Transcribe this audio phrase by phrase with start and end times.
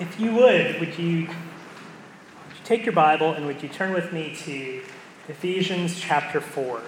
[0.00, 4.10] If you would, would you, would you take your Bible and would you turn with
[4.10, 4.82] me to
[5.28, 6.80] Ephesians chapter 4?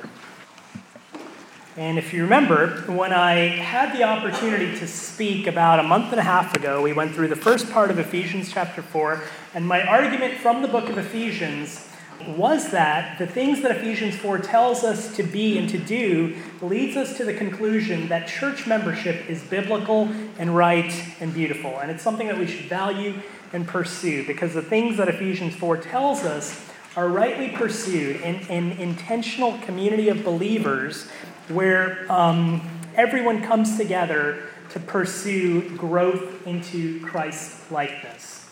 [1.77, 6.21] And if you remember, when I had the opportunity to speak about a month and
[6.21, 9.23] a half ago, we went through the first part of Ephesians chapter 4,
[9.55, 11.87] and my argument from the book of Ephesians
[12.27, 16.97] was that the things that Ephesians 4 tells us to be and to do leads
[16.97, 20.09] us to the conclusion that church membership is biblical
[20.39, 21.79] and right and beautiful.
[21.79, 23.15] And it's something that we should value
[23.53, 28.73] and pursue because the things that Ephesians 4 tells us are rightly pursued in an
[28.73, 31.09] intentional community of believers
[31.49, 32.63] where um,
[32.95, 38.49] everyone comes together to pursue growth into Christ likeness.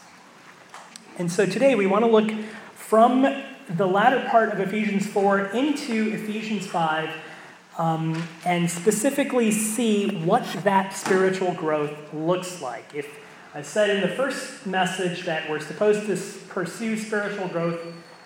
[1.18, 2.30] And so today we want to look
[2.74, 3.22] from
[3.76, 7.10] the latter part of Ephesians 4 into Ephesians 5
[7.78, 12.84] um, and specifically see what that spiritual growth looks like.
[12.94, 13.08] If
[13.54, 16.16] I said in the first message that we're supposed to
[16.48, 17.80] pursue spiritual growth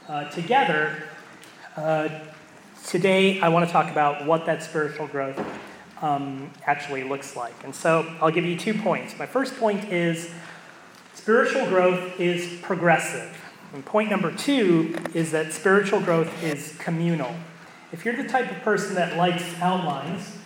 [0.08, 1.05] uh, together,
[1.77, 2.08] uh,
[2.86, 5.44] Today, I want to talk about what that spiritual growth
[6.00, 7.53] um, actually looks like.
[7.64, 9.19] And so I'll give you two points.
[9.19, 10.31] My first point is
[11.12, 13.36] spiritual growth is progressive.
[13.72, 17.34] And point number two is that spiritual growth is communal.
[17.92, 20.36] If you're the type of person that likes outlines,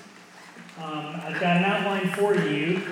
[0.83, 2.83] um, I've got an outline for you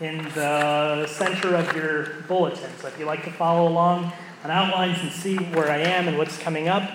[0.00, 2.70] in the center of your bulletin.
[2.78, 4.12] So if you like to follow along
[4.44, 6.90] on outlines and see where I am and what's coming up,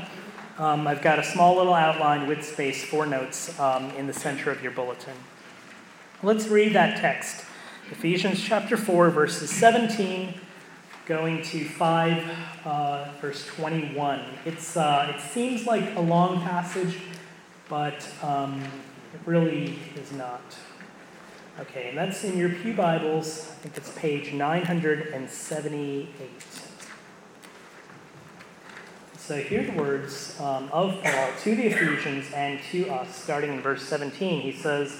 [0.57, 4.51] um, I've got a small little outline with space for notes um, in the center
[4.51, 5.15] of your bulletin.
[6.21, 7.45] Let's read that text
[7.89, 10.35] Ephesians chapter 4, verses 17
[11.05, 14.21] going to 5, uh, verse 21.
[14.45, 16.99] It's, uh, it seems like a long passage,
[17.69, 18.61] but um,
[19.13, 20.41] it really is not.
[21.59, 23.49] Okay, and that's in your Pew Bibles.
[23.51, 26.09] I think it's page 978.
[29.17, 33.61] So hear the words um, of Paul to the Ephesians and to us, starting in
[33.61, 34.41] verse 17.
[34.41, 34.99] He says,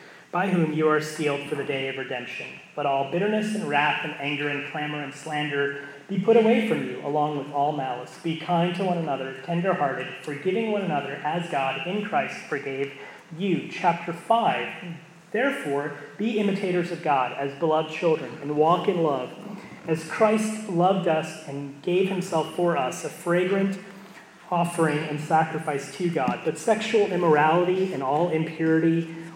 [0.31, 2.47] by whom you are sealed for the day of redemption.
[2.77, 6.85] Let all bitterness and wrath and anger and clamor and slander be put away from
[6.85, 8.17] you, along with all malice.
[8.23, 12.93] Be kind to one another, tenderhearted, forgiving one another, as God in Christ forgave
[13.37, 13.69] you.
[13.69, 14.95] Chapter 5.
[15.31, 19.31] Therefore, be imitators of God as beloved children, and walk in love,
[19.87, 23.79] as Christ loved us and gave himself for us, a fragrant
[24.49, 26.41] offering and sacrifice to God.
[26.43, 29.15] But sexual immorality and all impurity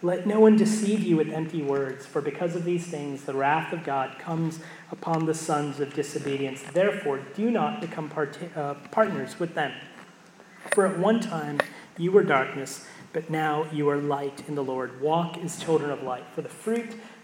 [0.00, 3.72] Let no one deceive you with empty words, for because of these things the wrath
[3.72, 4.60] of God comes
[4.92, 6.62] upon the sons of disobedience.
[6.62, 9.72] Therefore, do not become part- uh, partners with them.
[10.72, 11.58] For at one time
[11.96, 15.00] you were darkness, but now you are light in the Lord.
[15.00, 16.94] Walk as children of light, for the fruit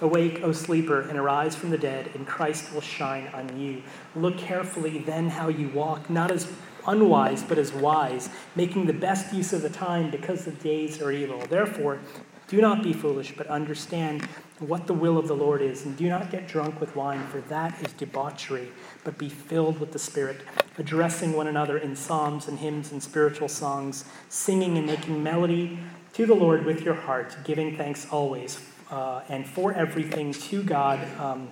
[0.00, 3.82] Awake, O sleeper, and arise from the dead, and Christ will shine on you.
[4.14, 6.52] Look carefully then how you walk, not as
[6.86, 11.10] unwise, but as wise, making the best use of the time because the days are
[11.10, 11.44] evil.
[11.46, 11.98] Therefore,
[12.46, 14.22] do not be foolish, but understand
[14.60, 17.40] what the will of the Lord is, and do not get drunk with wine, for
[17.42, 18.70] that is debauchery,
[19.02, 20.42] but be filled with the Spirit,
[20.78, 25.80] addressing one another in psalms and hymns and spiritual songs, singing and making melody
[26.12, 31.00] to the Lord with your heart, giving thanks always uh, and for everything to God.
[31.18, 31.50] Um,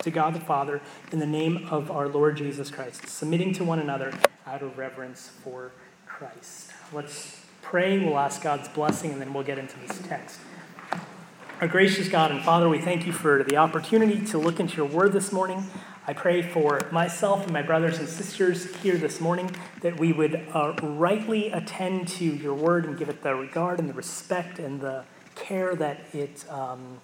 [0.00, 0.82] to God the Father
[1.12, 4.12] in the name of our Lord Jesus Christ, submitting to one another
[4.46, 5.72] out of reverence for
[6.06, 6.72] Christ.
[6.92, 7.98] Let's pray.
[7.98, 10.40] We'll ask God's blessing, and then we'll get into this text.
[11.60, 14.86] Our gracious God and Father, we thank you for the opportunity to look into your
[14.86, 15.64] word this morning.
[16.06, 19.50] I pray for myself and my brothers and sisters here this morning
[19.80, 23.88] that we would uh, rightly attend to your word and give it the regard and
[23.88, 25.04] the respect and the
[25.34, 26.98] care that it um,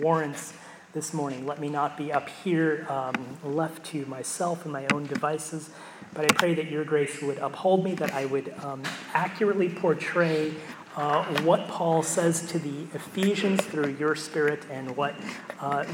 [0.00, 0.52] warrants
[0.92, 1.46] this morning.
[1.46, 5.70] Let me not be up here um, left to myself and my own devices,
[6.14, 10.54] but I pray that your grace would uphold me, that I would um, accurately portray
[10.96, 15.14] uh, what Paul says to the Ephesians through your spirit and what
[15.60, 15.84] uh,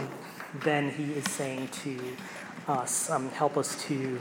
[0.63, 1.99] then he is saying to
[2.69, 3.11] us.
[3.11, 4.21] Um, help us to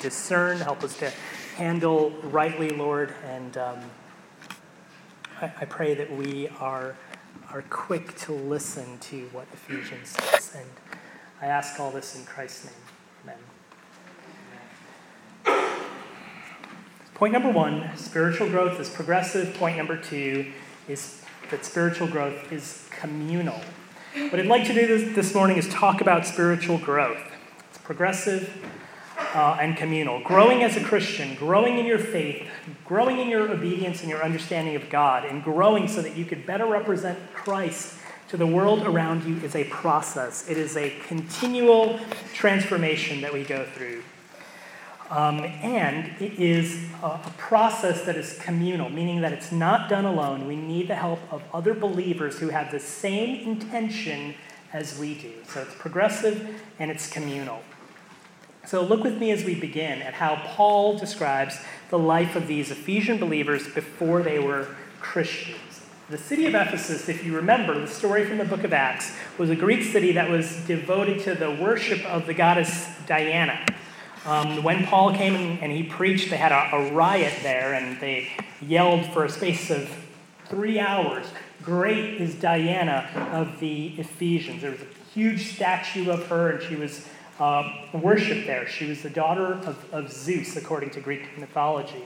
[0.00, 1.10] discern, help us to
[1.56, 3.80] handle rightly, Lord, and um,
[5.40, 6.94] I, I pray that we are
[7.52, 10.54] are quick to listen to what Ephesians says.
[10.56, 10.68] And
[11.40, 12.70] I ask all this in Christ's
[13.24, 13.36] name.
[15.44, 15.68] Amen.
[17.14, 19.54] Point number one spiritual growth is progressive.
[19.54, 20.52] Point number two
[20.88, 23.60] is that spiritual growth is communal.
[24.14, 27.22] What I'd like to do this, this morning is talk about spiritual growth.
[27.68, 28.50] It's progressive,
[29.34, 30.20] uh, and communal.
[30.20, 32.48] Growing as a Christian, growing in your faith,
[32.84, 36.46] growing in your obedience and your understanding of God, and growing so that you could
[36.46, 37.94] better represent Christ
[38.28, 40.48] to the world around you is a process.
[40.48, 41.98] It is a continual
[42.32, 44.02] transformation that we go through.
[45.10, 50.04] Um, and it is a, a process that is communal, meaning that it's not done
[50.04, 50.46] alone.
[50.46, 54.36] We need the help of other believers who have the same intention
[54.72, 55.32] as we do.
[55.48, 57.62] So it's progressive and it's communal.
[58.66, 62.70] So look with me as we begin at how Paul describes the life of these
[62.70, 64.68] Ephesian believers before they were
[65.00, 65.58] Christians.
[66.08, 69.48] The city of Ephesus, if you remember the story from the book of Acts, was
[69.48, 73.64] a Greek city that was devoted to the worship of the goddess Diana.
[74.26, 78.28] Um, when Paul came and he preached, they had a, a riot there and they
[78.60, 79.88] yelled for a space of
[80.46, 81.26] three hours
[81.62, 84.62] Great is Diana of the Ephesians.
[84.62, 87.06] There was a huge statue of her, and she was
[87.40, 88.68] uh, worship there.
[88.68, 92.04] She was the daughter of, of Zeus, according to Greek mythology.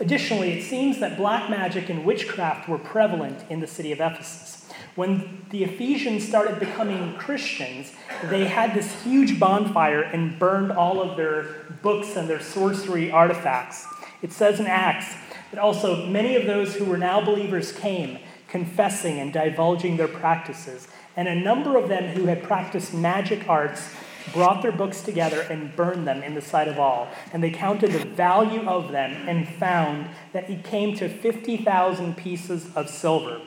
[0.00, 4.66] Additionally, it seems that black magic and witchcraft were prevalent in the city of Ephesus.
[4.96, 7.92] When the Ephesians started becoming Christians,
[8.24, 11.42] they had this huge bonfire and burned all of their
[11.82, 13.86] books and their sorcery artifacts.
[14.20, 15.14] It says in Acts
[15.52, 18.18] that also many of those who were now believers came,
[18.48, 20.88] confessing and divulging their practices.
[21.16, 23.94] And a number of them who had practiced magic arts
[24.32, 27.08] brought their books together and burned them in the sight of all.
[27.32, 32.68] And they counted the value of them and found that it came to 50,000 pieces
[32.74, 33.40] of silver.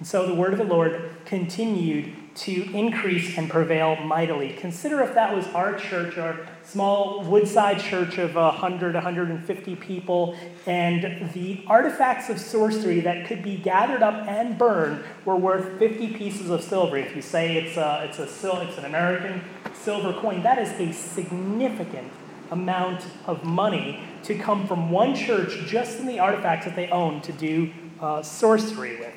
[0.00, 4.54] And so the word of the Lord continued to increase and prevail mightily.
[4.54, 11.30] Consider if that was our church, our small woodside church of 100, 150 people, and
[11.34, 16.48] the artifacts of sorcery that could be gathered up and burned were worth 50 pieces
[16.48, 16.96] of silver.
[16.96, 19.42] If you say it's, a, it's, a, it's an American
[19.74, 22.10] silver coin, that is a significant
[22.50, 27.20] amount of money to come from one church just in the artifacts that they own
[27.20, 29.12] to do uh, sorcery with.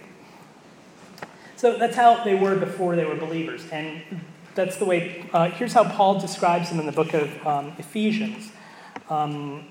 [1.64, 3.64] So that's how they were before they were believers.
[3.72, 4.02] And
[4.54, 8.52] that's the way, uh, here's how Paul describes them in the book of um, Ephesians.
[9.10, 9.68] Um,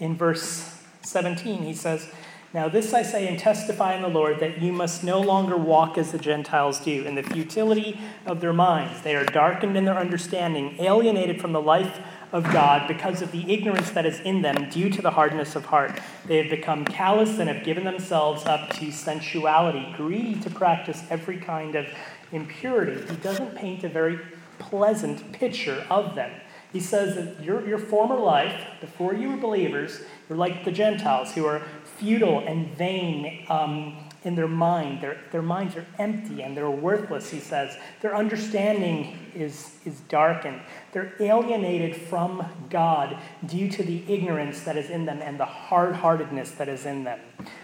[0.00, 2.10] in verse 17, he says,
[2.52, 5.96] now, this I say and testify in the Lord that you must no longer walk
[5.96, 9.02] as the Gentiles do, in the futility of their minds.
[9.02, 12.00] They are darkened in their understanding, alienated from the life
[12.32, 15.66] of God because of the ignorance that is in them due to the hardness of
[15.66, 16.00] heart.
[16.26, 21.38] They have become callous and have given themselves up to sensuality, greedy to practice every
[21.38, 21.86] kind of
[22.32, 23.00] impurity.
[23.08, 24.18] He doesn't paint a very
[24.58, 26.30] pleasant picture of them.
[26.72, 31.32] He says that your, your former life, before you were believers, you're like the Gentiles
[31.32, 35.00] who are futile and vain um, in their mind.
[35.00, 37.78] Their, their minds are empty and they're worthless, he says.
[38.02, 40.60] Their understanding is, is darkened.
[40.92, 43.16] They're alienated from God
[43.46, 47.04] due to the ignorance that is in them and the hard heartedness that is in
[47.04, 47.20] them.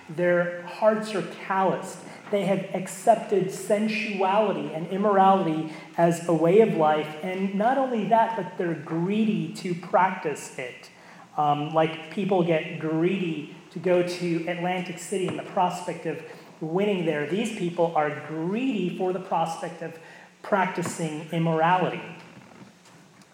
[0.08, 1.98] Their hearts are calloused.
[2.30, 7.16] They have accepted sensuality and immorality as a way of life.
[7.24, 10.90] And not only that, but they're greedy to practice it.
[11.36, 16.22] Um, like people get greedy to go to Atlantic City and the prospect of
[16.66, 17.26] winning there.
[17.26, 19.98] These people are greedy for the prospect of
[20.42, 22.02] practicing immorality.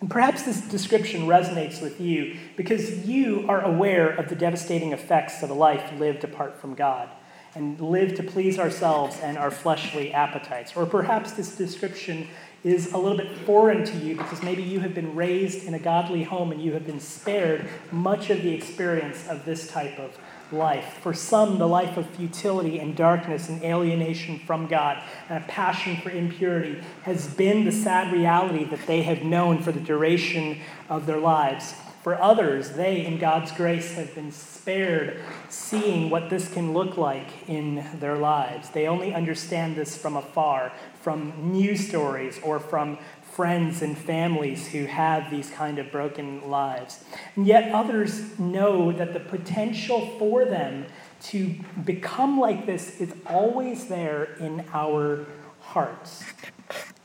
[0.00, 5.42] And perhaps this description resonates with you because you are aware of the devastating effects
[5.42, 7.08] of a life lived apart from God
[7.54, 10.76] and lived to please ourselves and our fleshly appetites.
[10.76, 12.28] Or perhaps this description
[12.62, 15.78] is a little bit foreign to you because maybe you have been raised in a
[15.78, 20.16] godly home and you have been spared much of the experience of this type of
[20.52, 20.99] life.
[21.02, 25.97] For some, the life of futility and darkness and alienation from God and a passion
[25.99, 31.07] for impurity has been the sad reality that they have known for the duration of
[31.07, 31.75] their lives.
[32.02, 37.49] For others, they, in God's grace, have been spared seeing what this can look like
[37.49, 38.71] in their lives.
[38.71, 42.99] They only understand this from afar, from news stories or from
[43.38, 47.04] friends and families who have these kind of broken lives.
[47.37, 50.87] And yet others know that the potential for them
[51.30, 51.54] to
[51.85, 55.25] become like this is always there in our
[55.61, 56.25] hearts.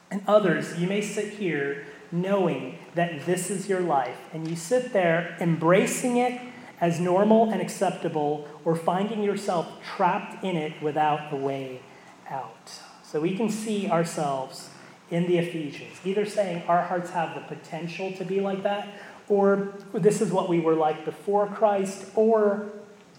[0.10, 4.92] And others, you may sit here knowing that this is your life, and you sit
[4.92, 6.42] there embracing it
[6.82, 11.80] as normal and acceptable, or finding yourself trapped in it without a way
[12.28, 12.72] out.
[13.04, 14.72] So we can see ourselves
[15.14, 18.90] in the Ephesians, either saying our hearts have the potential to be like that,
[19.30, 22.70] or this is what we were like before Christ, or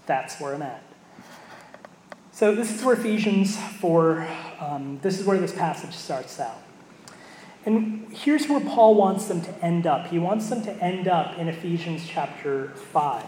[0.06, 0.82] that's where I'm at.
[2.32, 4.26] So this is where Ephesians 4,
[4.58, 6.60] um, this is where this passage starts out.
[7.64, 10.08] And here's where Paul wants them to end up.
[10.08, 13.24] He wants them to end up in Ephesians chapter 5.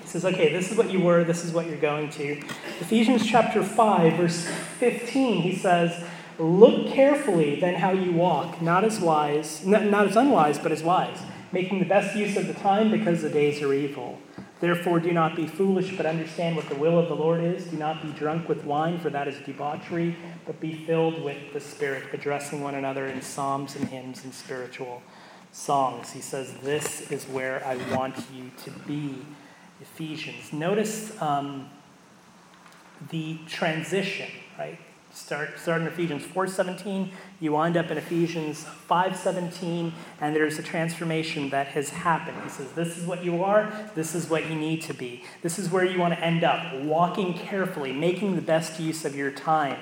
[0.00, 2.32] He says, okay, this is what you were, this is what you're going to.
[2.80, 4.44] Ephesians chapter 5, verse
[4.80, 6.04] 15, he says,
[6.38, 11.18] Look carefully then how you walk, not as wise, not, as unwise, but as wise,
[11.52, 14.18] making the best use of the time because the days are evil.
[14.60, 17.64] Therefore, do not be foolish, but understand what the will of the Lord is.
[17.64, 21.60] Do not be drunk with wine, for that is debauchery, but be filled with the
[21.60, 25.02] Spirit, addressing one another in psalms and hymns and spiritual
[25.50, 26.12] songs.
[26.12, 29.26] He says, This is where I want you to be.
[29.82, 30.52] Ephesians.
[30.52, 31.68] Notice um,
[33.10, 34.78] the transition, right?
[35.14, 39.92] Start, start in Ephesians 4.17, you wind up in Ephesians 5.17,
[40.22, 42.38] and there's a transformation that has happened.
[42.42, 45.22] He says, this is what you are, this is what you need to be.
[45.42, 49.14] This is where you want to end up, walking carefully, making the best use of
[49.14, 49.78] your time.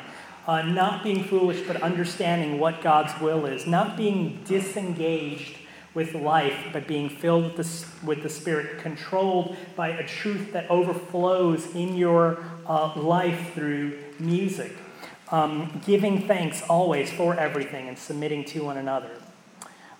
[0.48, 3.68] Uh, not being foolish, but understanding what God's will is.
[3.68, 5.58] Not being disengaged
[5.94, 10.68] with life, but being filled with the, with the Spirit, controlled by a truth that
[10.68, 14.72] overflows in your uh, life through music
[15.30, 19.10] um, giving thanks always for everything and submitting to one another.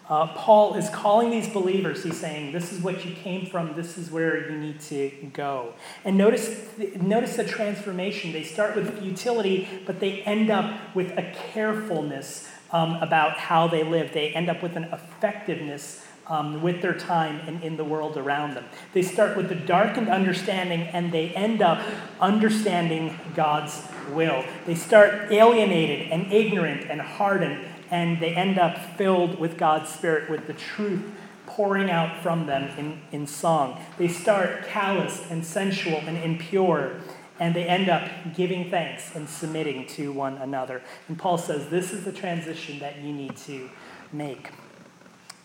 [0.08, 3.96] Uh, Paul is calling these believers, he's saying, This is what you came from, this
[3.96, 5.75] is where you need to go.
[6.04, 6.66] And notice,
[7.00, 8.32] notice the transformation.
[8.32, 13.84] They start with futility, but they end up with a carefulness um, about how they
[13.84, 14.12] live.
[14.12, 18.55] They end up with an effectiveness um, with their time and in the world around
[18.55, 18.65] them.
[18.93, 21.85] They start with the darkened understanding and they end up
[22.21, 24.45] understanding God's will.
[24.67, 30.31] They start alienated and ignorant and hardened, and they end up filled with God's Spirit,
[30.31, 31.03] with the truth
[31.47, 33.81] pouring out from them in, in song.
[33.99, 36.97] They start calloused and sensual and impure,
[37.41, 40.83] and they end up giving thanks and submitting to one another.
[41.09, 43.69] And Paul says this is the transition that you need to
[44.12, 44.50] make.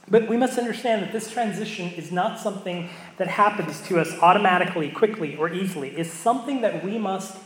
[0.07, 4.89] But we must understand that this transition is not something that happens to us automatically,
[4.89, 5.89] quickly, or easily.
[5.89, 7.37] It's something that we must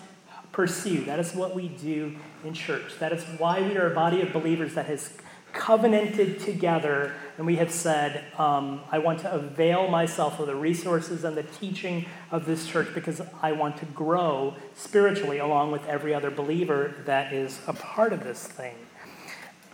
[0.51, 1.05] pursue.
[1.05, 2.99] That is what we do in church.
[2.99, 5.13] That is why we are a body of believers that has
[5.53, 11.23] covenanted together and we have said, um, I want to avail myself of the resources
[11.23, 16.13] and the teaching of this church because I want to grow spiritually along with every
[16.13, 18.75] other believer that is a part of this thing.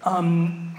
[0.04, 0.78] Um,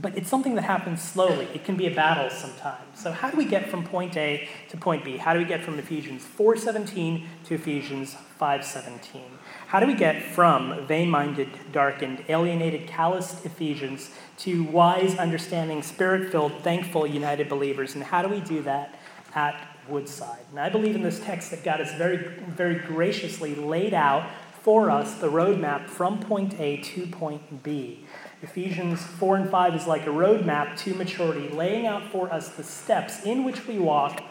[0.00, 1.48] but it's something that happens slowly.
[1.54, 2.98] It can be a battle sometimes.
[2.98, 5.16] So how do we get from point A to point B?
[5.16, 9.22] How do we get from Ephesians 4:17 to Ephesians 5:17?
[9.66, 17.06] How do we get from vain-minded, darkened, alienated, calloused Ephesians to wise, understanding, spirit-filled, thankful,
[17.06, 17.94] united believers?
[17.94, 18.94] And how do we do that
[19.34, 20.44] at Woodside.
[20.50, 24.28] And I believe in this text that God has very, very graciously laid out
[24.62, 28.04] for us the roadmap from point A to point B.
[28.42, 32.62] Ephesians 4 and 5 is like a roadmap to maturity, laying out for us the
[32.62, 34.22] steps in which we walk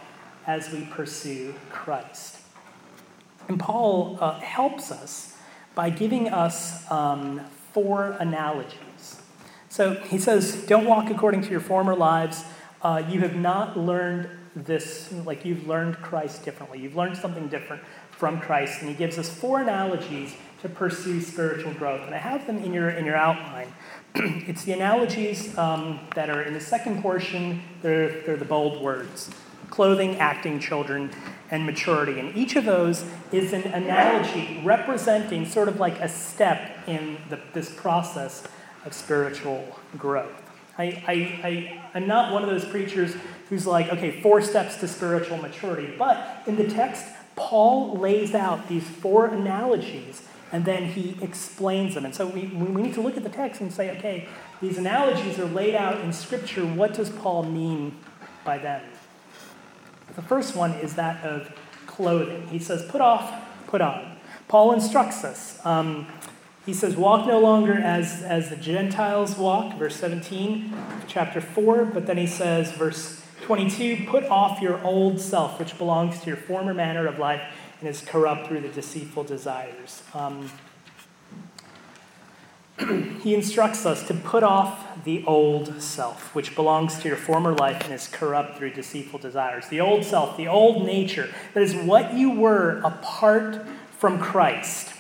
[0.45, 2.37] as we pursue Christ.
[3.49, 5.37] And Paul uh, helps us
[5.75, 7.41] by giving us um,
[7.73, 9.21] four analogies.
[9.69, 12.43] So he says, Don't walk according to your former lives.
[12.81, 16.79] Uh, you have not learned this, like you've learned Christ differently.
[16.79, 18.81] You've learned something different from Christ.
[18.81, 22.01] And he gives us four analogies to pursue spiritual growth.
[22.05, 23.71] And I have them in your, in your outline.
[24.47, 29.29] it's the analogies um, that are in the second portion, they're, they're the bold words
[29.69, 31.11] clothing, acting, children,
[31.51, 32.19] and maturity.
[32.19, 37.39] And each of those is an analogy representing sort of like a step in the,
[37.53, 38.43] this process
[38.85, 40.41] of spiritual growth.
[40.77, 43.15] I, I, I, I'm not one of those preachers
[43.49, 45.93] who's like, okay, four steps to spiritual maturity.
[45.97, 47.05] But in the text,
[47.35, 52.05] Paul lays out these four analogies and then he explains them.
[52.05, 54.27] And so we, we need to look at the text and say, okay,
[54.61, 56.65] these analogies are laid out in Scripture.
[56.65, 57.97] What does Paul mean
[58.45, 58.81] by them?
[60.15, 61.51] The first one is that of
[61.85, 62.47] clothing.
[62.47, 63.31] He says, put off,
[63.67, 64.17] put on.
[64.47, 65.63] Paul instructs us.
[65.65, 66.07] Um,
[66.65, 70.73] he says, walk no longer as, as the Gentiles walk, verse 17,
[71.07, 71.85] chapter 4.
[71.85, 76.35] But then he says, verse 22, put off your old self, which belongs to your
[76.35, 77.41] former manner of life
[77.79, 80.03] and is corrupt through the deceitful desires.
[80.13, 80.49] Um,
[83.21, 87.83] he instructs us to put off the old self, which belongs to your former life
[87.83, 89.67] and is corrupt through deceitful desires.
[89.67, 94.93] The old self, the old nature, that is what you were apart from Christ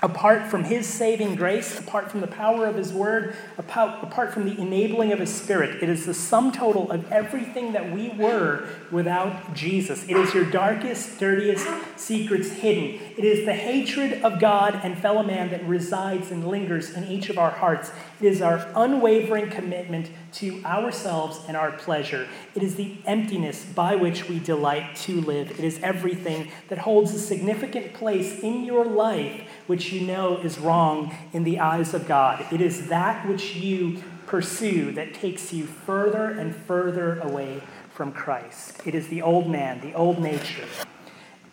[0.00, 4.60] apart from his saving grace, apart from the power of his word, apart, from the
[4.60, 5.82] enabling of his spirit.
[5.82, 10.04] It is the sum total of everything that we were without Jesus.
[10.04, 13.00] It is your darkest, dirtiest secrets hidden.
[13.16, 17.28] It is the hatred of God and fellow man that resides and lingers in each
[17.30, 17.90] of our hearts.
[18.20, 22.28] It is our unwavering commitment to ourselves and our pleasure.
[22.54, 25.50] It is the emptiness by which we delight to live.
[25.50, 30.58] It is everything that holds a significant place in your life which you know is
[30.58, 32.44] wrong in the eyes of God.
[32.50, 37.62] It is that which you pursue that takes you further and further away
[37.94, 38.80] from Christ.
[38.84, 40.66] It is the old man, the old nature.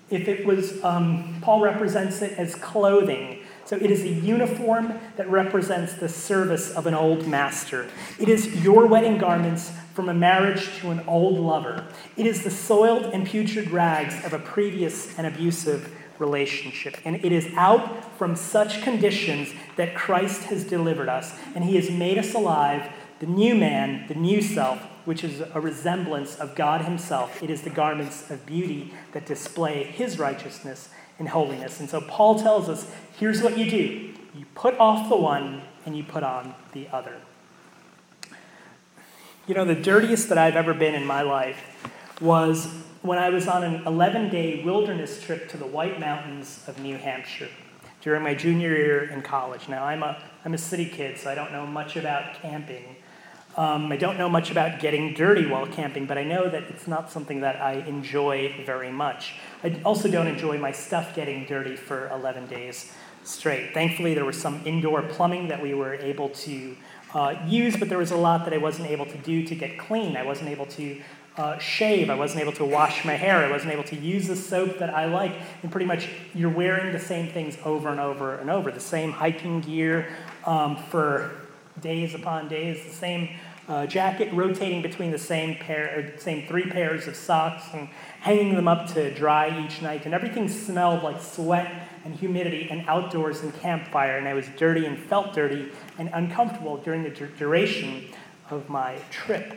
[0.10, 3.40] If it was, um, Paul represents it as clothing.
[3.66, 7.90] So it is a uniform that represents the service of an old master.
[8.20, 11.88] It is your wedding garments from a marriage to an old lover.
[12.16, 16.98] It is the soiled and putrid rags of a previous and abusive relationship.
[17.06, 21.90] And it is out from such conditions that Christ has delivered us, and he has
[21.90, 26.82] made us alive, the new man, the new self, which is a resemblance of God
[26.82, 27.42] himself.
[27.42, 31.80] It is the garments of beauty that display his righteousness and holiness.
[31.80, 35.96] And so Paul tells us here's what you do you put off the one and
[35.96, 37.22] you put on the other.
[39.48, 41.58] You know, the dirtiest that I've ever been in my life
[42.20, 42.68] was
[43.06, 46.98] when I was on an 11 day wilderness trip to the White Mountains of New
[46.98, 47.50] Hampshire
[48.02, 49.70] during my junior year in college.
[49.70, 52.96] Now, I'm a, I'm a city kid, so I don't know much about camping.
[53.58, 56.88] Um, I don't know much about getting dirty while camping, but I know that it's
[56.88, 59.36] not something that I enjoy very much.
[59.64, 62.92] I also don't enjoy my stuff getting dirty for 11 days
[63.24, 63.74] straight.
[63.74, 66.76] Thankfully, there was some indoor plumbing that we were able to
[67.14, 69.78] uh, use, but there was a lot that I wasn't able to do to get
[69.80, 70.18] clean.
[70.18, 71.02] I wasn't able to
[71.38, 72.10] uh, shave.
[72.10, 73.38] I wasn't able to wash my hair.
[73.38, 75.34] I wasn't able to use the soap that I like.
[75.64, 78.72] And pretty much you're wearing the same things over and over and over.
[78.72, 80.08] The same hiking gear
[80.46, 81.36] um, for
[81.82, 83.30] days upon days, the same
[83.68, 87.90] uh, jacket rotating between the same pair, same three pairs of socks and
[88.22, 90.06] hanging them up to dry each night.
[90.06, 94.18] And everything smelled like sweat and humidity and outdoors and campfire.
[94.18, 98.06] And I was dirty and felt dirty and uncomfortable during the duration
[98.52, 99.56] of my trip.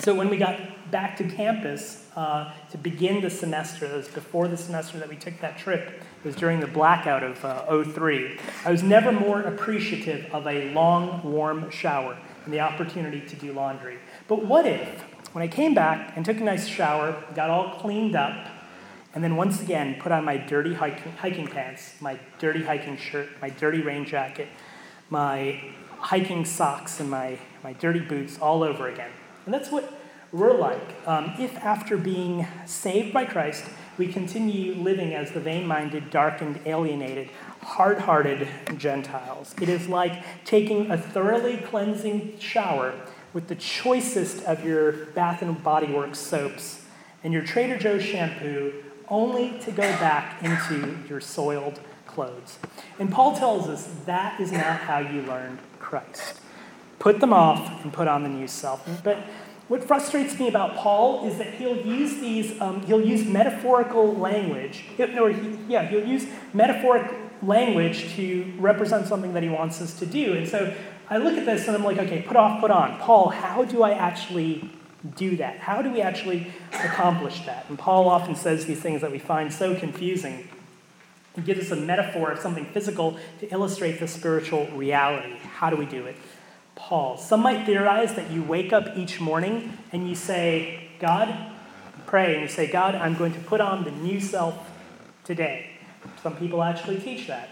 [0.00, 4.48] So when we got back to campus uh, to begin the semester, it was before
[4.48, 8.38] the semester that we took that trip, it was during the blackout of uh, 03,
[8.64, 13.52] I was never more appreciative of a long, warm shower and the opportunity to do
[13.52, 13.98] laundry.
[14.28, 15.02] But what if,
[15.34, 18.48] when I came back and took a nice shower, got all cleaned up,
[19.14, 23.28] and then once again put on my dirty hiking, hiking pants, my dirty hiking shirt,
[23.42, 24.48] my dirty rain jacket,
[25.10, 25.62] my
[25.98, 29.10] hiking socks, and my, my dirty boots all over again?
[29.44, 29.92] And that's what
[30.32, 30.96] we're like.
[31.06, 33.64] Um, if after being saved by Christ,
[33.98, 37.28] we continue living as the vain minded, darkened, alienated,
[37.62, 42.94] hard hearted Gentiles, it is like taking a thoroughly cleansing shower,
[43.32, 46.84] with the choicest of your Bath and Body Works soaps
[47.24, 48.74] and your Trader Joe's shampoo,
[49.08, 52.58] only to go back into your soiled clothes.
[52.98, 56.41] And Paul tells us that is not how you learned Christ.
[57.02, 58.88] Put them off and put on the new self.
[59.02, 59.18] But
[59.66, 64.84] what frustrates me about Paul is that he'll use these, um, he'll use metaphorical language,
[65.00, 67.12] or he, yeah, he'll use metaphoric
[67.42, 70.34] language to represent something that he wants us to do.
[70.34, 70.72] And so
[71.10, 72.96] I look at this and I'm like, okay, put off, put on.
[73.00, 74.70] Paul, how do I actually
[75.16, 75.56] do that?
[75.56, 77.66] How do we actually accomplish that?
[77.68, 80.48] And Paul often says these things that we find so confusing.
[81.34, 85.34] He gives us a metaphor of something physical to illustrate the spiritual reality.
[85.38, 86.14] How do we do it?
[86.74, 87.16] Paul.
[87.16, 91.34] Some might theorize that you wake up each morning and you say, God,
[92.06, 94.70] pray, and you say, God, I'm going to put on the new self
[95.24, 95.70] today.
[96.22, 97.50] Some people actually teach that.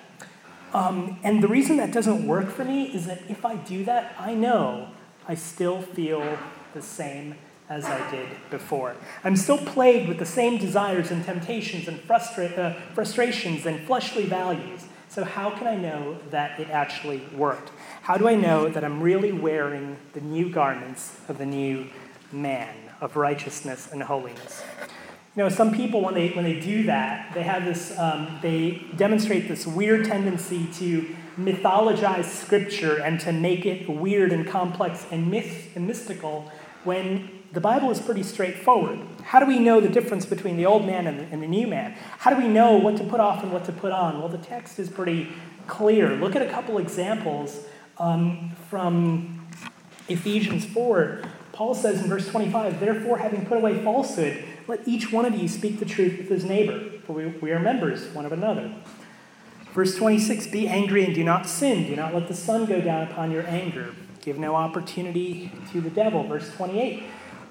[0.73, 4.15] Um, and the reason that doesn't work for me is that if I do that,
[4.19, 4.89] I know
[5.27, 6.39] I still feel
[6.75, 7.35] the same
[7.69, 8.97] as I did before.
[9.23, 14.27] I'm still plagued with the same desires and temptations and frustra- uh, frustrations and fleshly
[14.27, 14.87] values.
[15.09, 17.71] So, how can I know that it actually worked?
[18.03, 21.87] How do I know that I'm really wearing the new garments of the new
[22.33, 24.63] man of righteousness and holiness?
[25.37, 28.87] You know, some people, when they, when they do that, they have this, um, they
[28.97, 35.31] demonstrate this weird tendency to mythologize scripture and to make it weird and complex and,
[35.31, 36.51] myth, and mystical
[36.85, 38.99] when the Bible is pretty straightforward.
[39.25, 41.67] How do we know the difference between the old man and the, and the new
[41.67, 41.93] man?
[42.19, 44.19] How do we know what to put off and what to put on?
[44.19, 45.29] Well, the text is pretty
[45.67, 46.17] clear.
[46.17, 47.67] Look at a couple examples
[48.01, 49.47] um, from
[50.09, 51.23] Ephesians 4.
[51.53, 55.47] Paul says in verse 25, Therefore, having put away falsehood, let each one of you
[55.47, 58.75] speak the truth with his neighbor, for we, we are members one of another.
[59.75, 61.87] Verse 26 Be angry and do not sin.
[61.87, 63.95] Do not let the sun go down upon your anger.
[64.23, 66.25] Give no opportunity to the devil.
[66.25, 67.03] Verse 28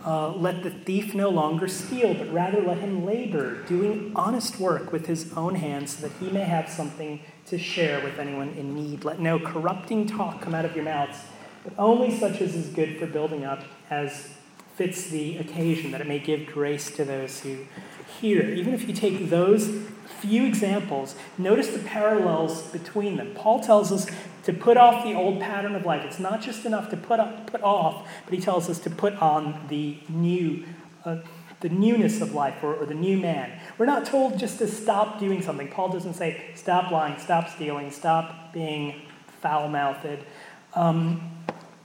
[0.05, 4.91] uh, Let the thief no longer steal, but rather let him labor, doing honest work
[4.91, 8.75] with his own hands, so that he may have something to share with anyone in
[8.75, 9.03] need.
[9.03, 11.19] Let no corrupting talk come out of your mouths,
[11.63, 14.29] but only such as is good for building up as
[14.75, 17.65] fits the occasion, that it may give grace to those who
[18.21, 18.43] hear.
[18.43, 19.67] Even if you take those
[20.19, 23.33] few examples, notice the parallels between them.
[23.35, 24.07] Paul tells us
[24.43, 26.03] to put off the old pattern of life.
[26.05, 29.13] It's not just enough to put, up, put off, but he tells us to put
[29.15, 30.65] on the new.
[31.05, 31.17] Uh,
[31.61, 33.51] the newness of life or, or, the new man.
[33.77, 35.67] We're not told just to stop doing something.
[35.67, 39.01] Paul doesn't say stop lying, stop stealing, stop being
[39.41, 40.19] foul mouthed.
[40.73, 41.39] Um,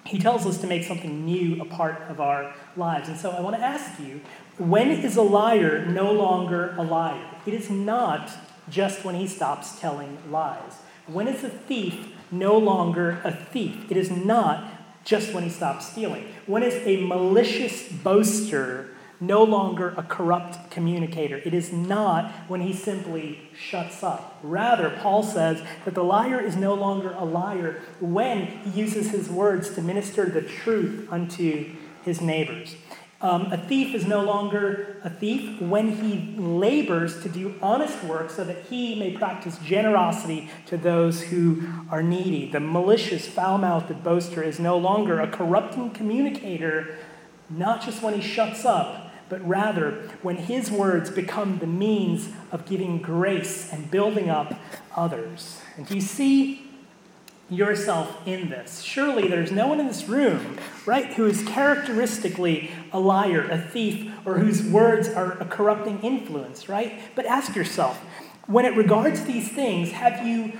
[0.04, 3.08] he tells us to make something new a part of our lives.
[3.08, 4.20] And so I want to ask you
[4.58, 7.26] when is a liar no longer a liar?
[7.46, 8.30] It is not
[8.68, 10.74] just when he stops telling lies.
[11.06, 13.90] When is a thief no longer a thief?
[13.90, 14.64] It is not
[15.04, 16.26] just when he stops stealing.
[16.46, 21.38] When is a malicious boaster no longer a corrupt communicator.
[21.38, 24.38] It is not when he simply shuts up.
[24.42, 29.28] Rather, Paul says that the liar is no longer a liar when he uses his
[29.28, 32.76] words to minister the truth unto his neighbors.
[33.24, 38.28] Um, a thief is no longer a thief when he labors to do honest work
[38.28, 42.50] so that he may practice generosity to those who are needy.
[42.50, 46.98] The malicious, foul mouthed boaster is no longer a corrupting communicator,
[47.48, 52.66] not just when he shuts up, but rather when his words become the means of
[52.66, 54.52] giving grace and building up
[54.94, 55.62] others.
[55.78, 56.63] And do you see
[57.50, 58.82] yourself in this?
[58.82, 64.12] Surely there's no one in this room, right, who is characteristically a liar, a thief,
[64.24, 67.00] or whose words are a corrupting influence, right?
[67.14, 67.98] But ask yourself,
[68.46, 70.52] when it regards these things, have you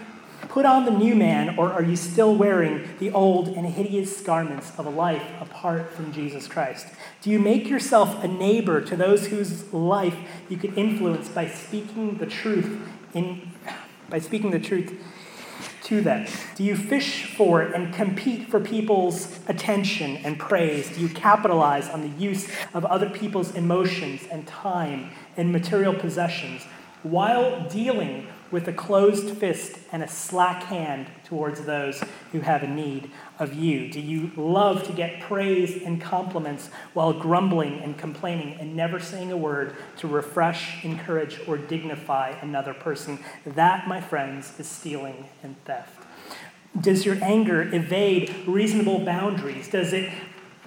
[0.49, 4.73] Put on the new man, or are you still wearing the old and hideous garments
[4.79, 6.87] of a life apart from Jesus Christ?
[7.23, 10.16] Do you make yourself a neighbor to those whose life
[10.49, 12.81] you could influence by speaking the truth
[13.14, 13.53] in
[14.11, 14.92] by speaking the truth
[15.85, 16.27] to them?
[16.55, 20.94] Do you fish for and compete for people's attention and praise?
[20.94, 26.64] Do you capitalize on the use of other people's emotions and time and material possessions
[27.03, 32.69] while dealing with a closed fist and a slack hand towards those who have a
[32.69, 33.90] need of you?
[33.90, 39.33] Do you love to get praise and compliments while grumbling and complaining and never saying
[39.33, 43.19] a word to refresh, encourage, or dignify another person?
[43.45, 46.07] That, my friends, is stealing and theft.
[46.81, 49.69] Does your anger evade reasonable boundaries?
[49.69, 50.12] Does it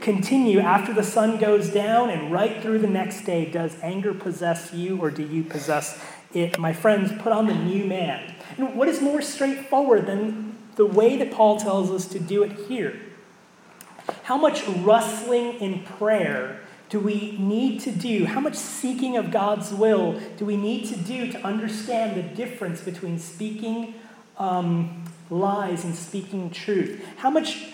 [0.01, 3.49] continue after the sun goes down and right through the next day?
[3.49, 6.01] Does anger possess you or do you possess
[6.33, 8.35] it, my friends, put on the new man.
[8.57, 12.53] And what is more straightforward than the way that Paul tells us to do it
[12.67, 12.99] here?
[14.23, 18.25] How much rustling in prayer do we need to do?
[18.25, 22.81] How much seeking of God's will do we need to do to understand the difference
[22.81, 23.95] between speaking
[24.37, 27.03] um, lies and speaking truth?
[27.17, 27.67] How much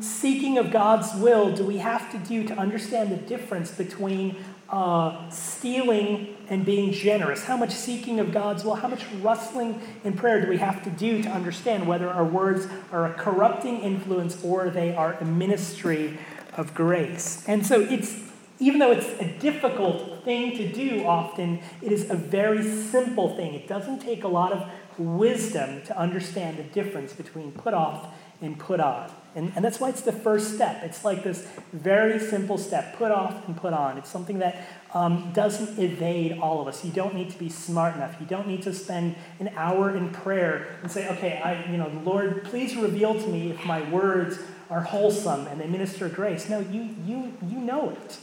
[0.00, 4.36] seeking of God's will do we have to do to understand the difference between
[4.70, 7.44] uh, stealing and being generous?
[7.44, 10.90] How much seeking of God's will, how much rustling in prayer do we have to
[10.90, 16.18] do to understand whether our words are a corrupting influence or they are a ministry
[16.54, 17.44] of grace?
[17.46, 18.26] And so it's
[18.58, 23.54] even though it's a difficult thing to do often, it is a very simple thing.
[23.54, 28.58] It doesn't take a lot of wisdom to understand the difference between put off and
[28.58, 29.10] put on.
[29.36, 30.82] And, and that's why it's the first step.
[30.82, 33.98] It's like this very simple step put off and put on.
[33.98, 36.82] It's something that um, doesn't evade all of us.
[36.82, 38.16] You don't need to be smart enough.
[38.18, 41.92] You don't need to spend an hour in prayer and say, okay, I, you know,
[42.02, 44.38] Lord, please reveal to me if my words
[44.70, 46.48] are wholesome and they minister grace.
[46.48, 48.18] No, you, you, you know it.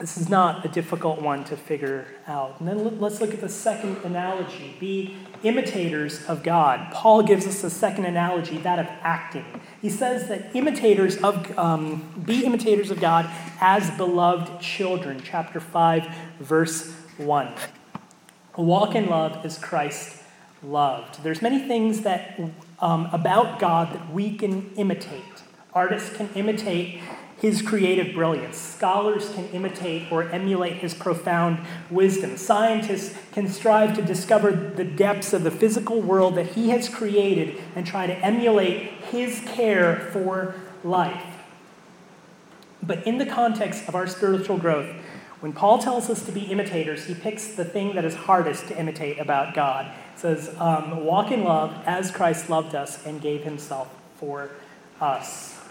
[0.00, 2.58] This is not a difficult one to figure out.
[2.58, 6.92] And then let's look at the second analogy be imitators of God.
[6.92, 9.44] Paul gives us a second analogy, that of acting.
[9.80, 13.28] He says that imitators of, um, be imitators of God
[13.60, 15.20] as beloved children.
[15.24, 17.52] Chapter 5, verse 1.
[18.56, 20.22] Walk in love as Christ
[20.62, 21.22] loved.
[21.22, 22.40] There's many things that
[22.80, 25.22] um, about God that we can imitate.
[25.72, 27.00] Artists can imitate
[27.42, 28.56] his creative brilliance.
[28.56, 31.58] Scholars can imitate or emulate his profound
[31.90, 32.36] wisdom.
[32.36, 37.60] Scientists can strive to discover the depths of the physical world that he has created
[37.74, 41.26] and try to emulate his care for life.
[42.80, 44.94] But in the context of our spiritual growth,
[45.40, 48.78] when Paul tells us to be imitators, he picks the thing that is hardest to
[48.78, 49.86] imitate about God.
[50.14, 54.50] It says, um, Walk in love as Christ loved us and gave himself for
[55.00, 55.61] us.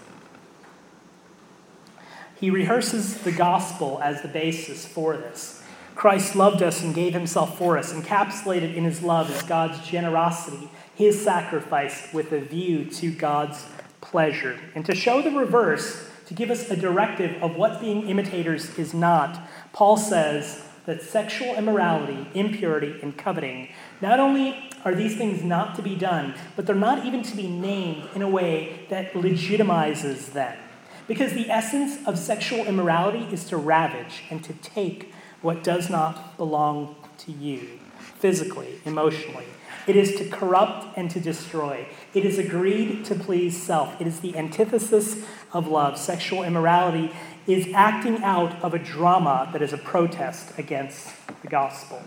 [2.42, 5.62] He rehearses the gospel as the basis for this.
[5.94, 7.92] Christ loved us and gave himself for us.
[7.92, 13.64] Encapsulated in his love is God's generosity, his sacrifice with a view to God's
[14.00, 14.58] pleasure.
[14.74, 18.92] And to show the reverse, to give us a directive of what being imitators is
[18.92, 19.38] not,
[19.72, 23.68] Paul says that sexual immorality, impurity, and coveting
[24.00, 27.46] not only are these things not to be done, but they're not even to be
[27.46, 30.58] named in a way that legitimizes them.
[31.08, 36.36] Because the essence of sexual immorality is to ravage and to take what does not
[36.36, 37.80] belong to you,
[38.18, 39.46] physically, emotionally.
[39.86, 41.88] It is to corrupt and to destroy.
[42.14, 44.00] It is a greed to please self.
[44.00, 45.98] It is the antithesis of love.
[45.98, 47.10] Sexual immorality
[47.48, 51.10] is acting out of a drama that is a protest against
[51.42, 52.00] the gospel.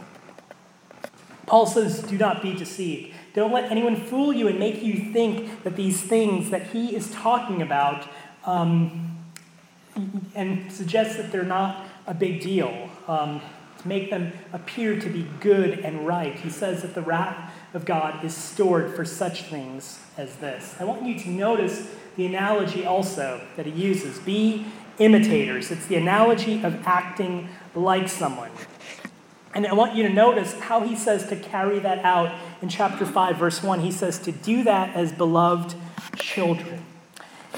[1.45, 3.13] Paul says, Do not be deceived.
[3.33, 7.11] Don't let anyone fool you and make you think that these things that he is
[7.11, 8.07] talking about
[8.45, 9.17] um,
[10.35, 13.41] and suggests that they're not a big deal, um,
[13.79, 16.35] to make them appear to be good and right.
[16.35, 20.75] He says that the wrath of God is stored for such things as this.
[20.79, 24.65] I want you to notice the analogy also that he uses be
[24.99, 25.71] imitators.
[25.71, 28.51] It's the analogy of acting like someone.
[29.53, 33.05] And I want you to notice how he says to carry that out in chapter
[33.05, 33.79] 5, verse 1.
[33.79, 35.75] He says to do that as beloved
[36.17, 36.83] children.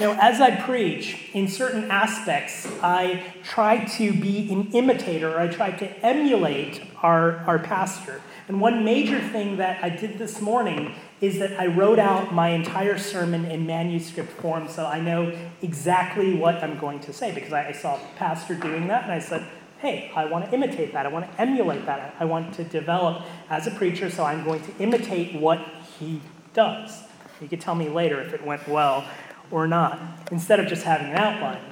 [0.00, 5.48] Know, as I preach, in certain aspects, I try to be an imitator, or I
[5.48, 8.20] try to emulate our, our pastor.
[8.46, 12.50] And one major thing that I did this morning is that I wrote out my
[12.50, 17.52] entire sermon in manuscript form so I know exactly what I'm going to say because
[17.52, 19.44] I, I saw pastor doing that and I said,
[19.78, 21.06] hey, I want to imitate that.
[21.06, 22.14] I want to emulate that.
[22.20, 25.58] I want to develop as a preacher, so I'm going to imitate what
[25.98, 26.20] he
[26.54, 27.02] does.
[27.40, 29.04] You could tell me later if it went well
[29.50, 31.62] or not, instead of just having an outline.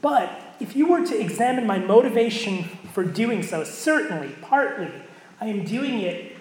[0.00, 0.30] But
[0.60, 4.90] if you were to examine my motivation for doing so, certainly, partly,
[5.40, 6.36] I am doing it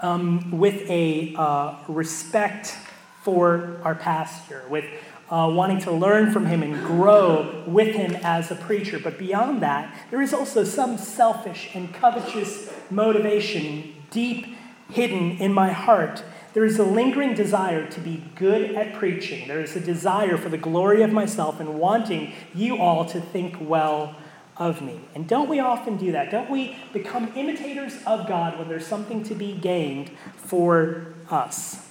[0.00, 2.76] um, with a uh, respect
[3.22, 4.84] for our pastor, with
[5.30, 8.98] uh, wanting to learn from him and grow with him as a preacher.
[8.98, 14.56] But beyond that, there is also some selfish and covetous motivation deep
[14.90, 19.46] hidden in my heart there is a lingering desire to be good at preaching.
[19.48, 23.56] There is a desire for the glory of myself and wanting you all to think
[23.60, 24.16] well
[24.56, 25.00] of me.
[25.14, 26.30] And don't we often do that?
[26.30, 31.86] Don't we become imitators of God when there's something to be gained for us?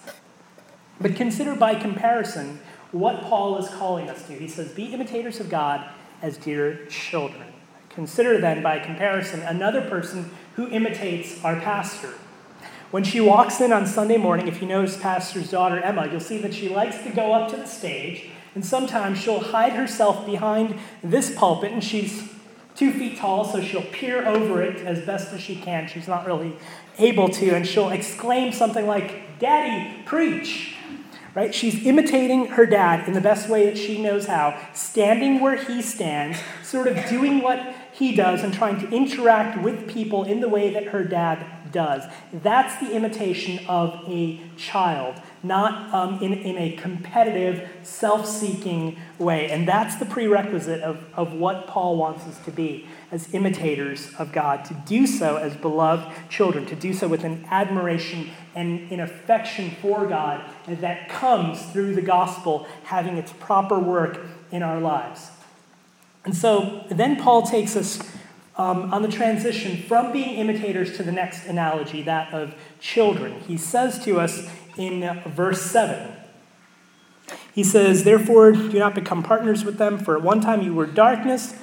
[1.00, 2.60] But consider by comparison
[2.92, 4.34] what Paul is calling us to.
[4.34, 5.88] He says, Be imitators of God
[6.22, 7.54] as dear children.
[7.90, 12.14] Consider then, by comparison, another person who imitates our pastor.
[12.90, 16.38] When she walks in on Sunday morning, if you notice Pastor's daughter Emma, you'll see
[16.38, 20.80] that she likes to go up to the stage And sometimes she'll hide herself behind
[21.04, 22.30] this pulpit, and she's
[22.76, 25.88] two feet tall, so she'll peer over it as best as she can.
[25.88, 26.54] She's not really
[26.98, 30.76] able to, and she'll exclaim something like, Daddy, preach!
[31.36, 31.54] Right?
[31.54, 35.84] She's imitating her dad in the best way that she knows how, standing where he
[35.84, 40.50] stands, sort of doing what he does and trying to interact with people in the
[40.50, 41.46] way that her dad
[41.78, 42.10] does.
[42.34, 49.52] That's the imitation of a child, not um, in, in a competitive, self seeking way.
[49.52, 54.32] And that's the prerequisite of, of what Paul wants us to be as imitators of
[54.32, 59.00] God, to do so as beloved children, to do so with an admiration and an
[59.00, 65.30] affection for God that comes through the gospel having its proper work in our lives.
[66.26, 68.00] And so then Paul takes us
[68.58, 73.40] um, on the transition from being imitators to the next analogy, that of children.
[73.42, 76.12] He says to us in verse 7
[77.54, 80.88] He says, Therefore, do not become partners with them, for at one time you were
[80.88, 81.56] darkness,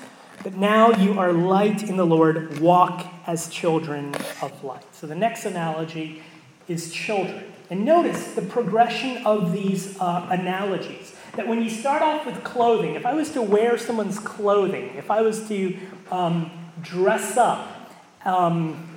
[0.42, 2.60] but now you are light in the Lord.
[2.60, 4.84] Walk as children of light.
[4.94, 6.22] So the next analogy
[6.68, 7.44] is children.
[7.70, 12.94] And notice the progression of these uh, analogies that when you start off with clothing,
[12.94, 15.76] if I was to wear someone's clothing, if I was to
[16.12, 16.50] um,
[16.84, 17.90] dress up
[18.24, 18.88] um,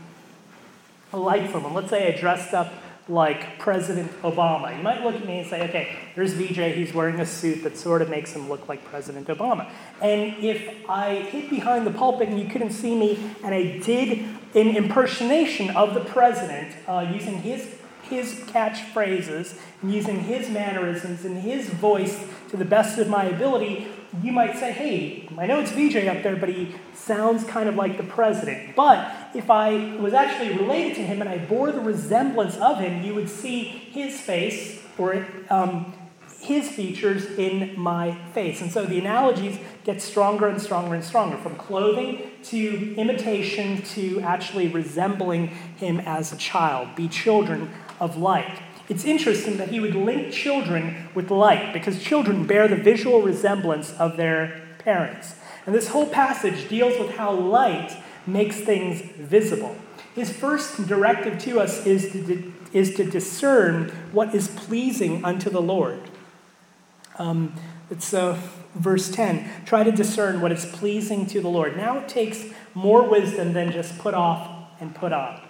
[1.12, 2.74] like someone, let's say I dressed up
[3.10, 7.20] like President Obama, you might look at me and say, okay, there's VJ, he's wearing
[7.22, 9.70] a suit that sort of makes him look like President Obama.
[10.02, 14.26] And if I hid behind the pulpit and you couldn't see me, and I did
[14.56, 17.76] an impersonation of the president uh, using his
[18.10, 23.88] his catchphrases and using his mannerisms and his voice to the best of my ability,
[24.24, 27.76] you might say, hey, I know it's VJ up there, but he sounds kind of
[27.76, 28.76] like the president.
[28.76, 33.04] But if I was actually related to him and I bore the resemblance of him,
[33.04, 35.94] you would see his face or um,
[36.40, 38.62] his features in my face.
[38.62, 44.22] And so the analogies get stronger and stronger and stronger from clothing to imitation to
[44.22, 46.96] actually resembling him as a child.
[46.96, 48.62] Be children of light.
[48.90, 53.94] It's interesting that he would link children with light because children bear the visual resemblance
[53.94, 55.36] of their parents.
[55.66, 57.92] And this whole passage deals with how light
[58.26, 59.76] makes things visible.
[60.16, 65.62] His first directive to us is to, is to discern what is pleasing unto the
[65.62, 66.00] Lord.
[67.20, 67.54] Um,
[67.90, 68.40] it's uh,
[68.76, 71.76] verse 10 try to discern what is pleasing to the Lord.
[71.76, 75.42] Now it takes more wisdom than just put off and put on.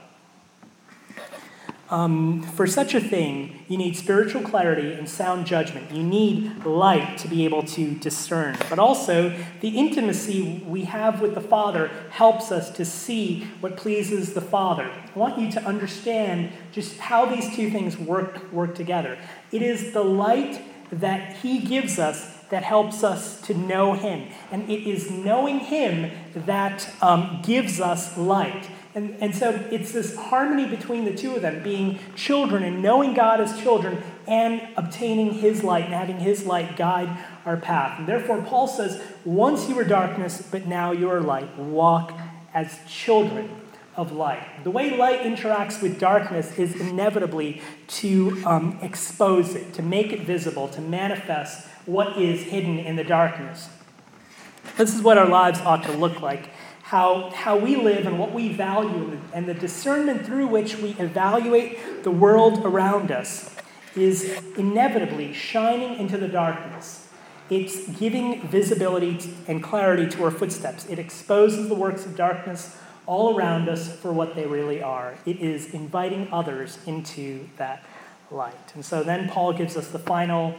[1.89, 5.89] Um, for such a thing, you need spiritual clarity and sound judgment.
[5.91, 8.57] You need light to be able to discern.
[8.69, 14.33] But also, the intimacy we have with the Father helps us to see what pleases
[14.33, 14.83] the Father.
[14.83, 19.17] I want you to understand just how these two things work, work together.
[19.53, 24.27] It is the light that He gives us that helps us to know Him.
[24.51, 28.69] And it is knowing Him that um, gives us light.
[28.95, 33.13] And, and so it's this harmony between the two of them, being children and knowing
[33.13, 37.99] God as children and obtaining His light and having His light guide our path.
[37.99, 41.57] And therefore, Paul says, once you were darkness, but now you are light.
[41.57, 42.13] Walk
[42.53, 43.49] as children
[43.95, 44.63] of light.
[44.63, 50.21] The way light interacts with darkness is inevitably to um, expose it, to make it
[50.21, 53.69] visible, to manifest what is hidden in the darkness.
[54.77, 56.49] This is what our lives ought to look like
[56.87, 62.03] how, how we live and what we value, and the discernment through which we evaluate
[62.05, 63.53] the world around us
[63.93, 67.09] is inevitably shining into the darkness.
[67.49, 69.19] It's giving visibility
[69.49, 70.85] and clarity to our footsteps.
[70.85, 75.15] It exposes the works of darkness all around us for what they really are.
[75.25, 77.83] It is inviting others into that
[78.31, 78.71] light.
[78.75, 80.55] And so then Paul gives us the final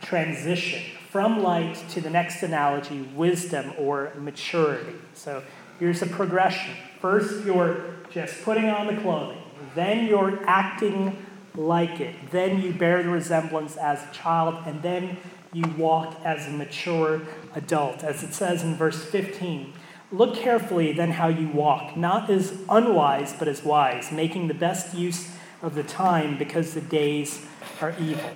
[0.00, 4.94] transition from light to the next analogy, wisdom or maturity.
[5.14, 5.42] So
[5.78, 6.74] Here's a progression.
[7.00, 9.42] First, you're just putting on the clothing,
[9.74, 11.16] then, you're acting
[11.54, 15.18] like it, then, you bear the resemblance as a child, and then
[15.52, 17.22] you walk as a mature
[17.54, 18.02] adult.
[18.02, 19.72] As it says in verse 15
[20.10, 24.94] Look carefully then how you walk, not as unwise, but as wise, making the best
[24.94, 27.44] use of the time because the days
[27.82, 28.30] are evil.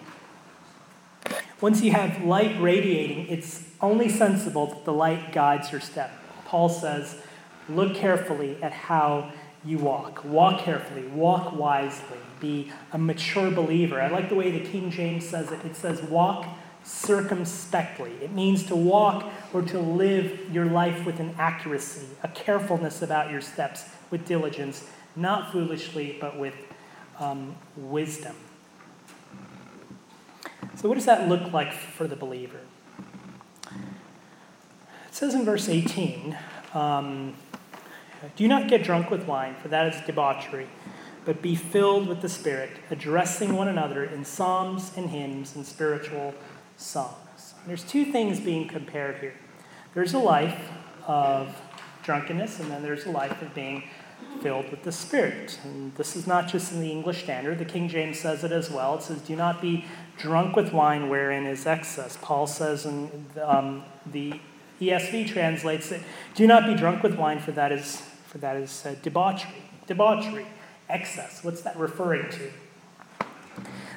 [1.63, 6.11] Once you have light radiating, it's only sensible that the light guides your step.
[6.45, 7.23] Paul says,
[7.69, 9.33] Look carefully at how
[9.65, 10.25] you walk.
[10.25, 14.01] Walk carefully, walk wisely, be a mature believer.
[14.01, 15.65] I like the way the King James says it.
[15.65, 16.47] It says, walk
[16.85, 18.13] circumspectly.
[18.21, 23.31] It means to walk or to live your life with an accuracy, a carefulness about
[23.31, 26.55] your steps, with diligence, not foolishly, but with
[27.21, 28.35] um, wisdom.
[30.75, 32.61] So, what does that look like for the believer?
[33.67, 36.37] It says in verse 18,
[36.75, 37.35] um,
[38.37, 40.69] Do not get drunk with wine, for that is debauchery,
[41.25, 46.35] but be filled with the Spirit, addressing one another in psalms and hymns and spiritual
[46.77, 47.55] songs.
[47.67, 49.35] There's two things being compared here
[49.95, 50.71] there's a life
[51.07, 51.55] of
[52.03, 53.85] drunkenness, and then there's a life of being
[54.41, 55.59] filled with the Spirit.
[55.65, 58.71] And this is not just in the English Standard, the King James says it as
[58.71, 58.97] well.
[58.97, 59.85] It says, Do not be
[60.17, 62.19] drunk with wine wherein is excess.
[62.23, 64.41] Paul says in um, the
[64.81, 66.03] ESV translates it,
[66.35, 68.03] Do not be drunk with wine, for that is,
[68.33, 69.63] for that is uh, debauchery.
[69.87, 70.47] Debauchery,
[70.89, 71.45] excess.
[71.45, 72.51] What's that referring to?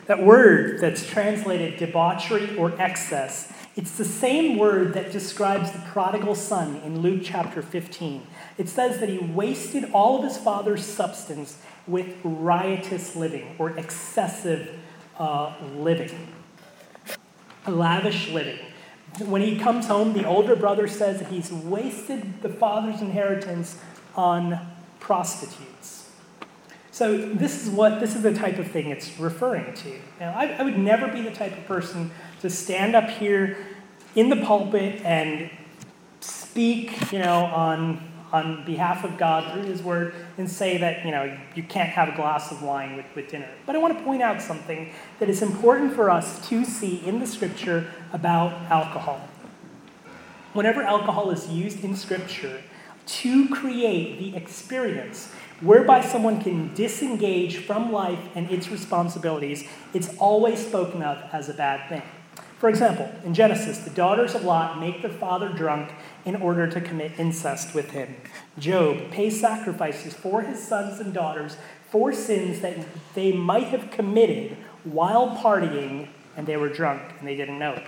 [0.08, 6.36] That word that's translated debauchery or excess, it's the same word that describes the prodigal
[6.36, 8.28] son in Luke chapter 15.
[8.58, 11.58] It says that he wasted all of his father's substance
[11.88, 14.70] with riotous living or excessive
[15.18, 16.28] uh, living,
[17.66, 18.60] lavish living.
[19.20, 23.80] When he comes home, the older brother says that he's wasted the father's inheritance
[24.16, 24.60] on
[25.00, 26.10] prostitutes.
[26.92, 30.00] So this is what this is the type of thing it's referring to.
[30.20, 32.12] Now, I, I would never be the type of person
[32.42, 33.58] to stand up here
[34.16, 35.50] in the pulpit and
[36.22, 38.02] speak, you know, on
[38.32, 42.10] on behalf of God through His Word and say that you know you can't have
[42.10, 43.50] a glass of wine with, with dinner.
[43.66, 47.20] But I want to point out something that is important for us to see in
[47.20, 49.28] the Scripture about alcohol.
[50.54, 52.62] Whenever alcohol is used in Scripture
[53.06, 55.32] to create the experience
[55.62, 61.54] whereby someone can disengage from life and its responsibilities, it's always spoken of as a
[61.54, 62.02] bad thing.
[62.60, 65.92] For example, in Genesis, the daughters of Lot make their father drunk
[66.24, 68.16] in order to commit incest with him.
[68.58, 71.58] Job pays sacrifices for his sons and daughters
[71.90, 72.78] for sins that
[73.14, 77.84] they might have committed while partying and they were drunk and they didn't know it.